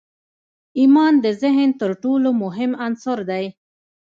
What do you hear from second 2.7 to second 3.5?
عنصر دی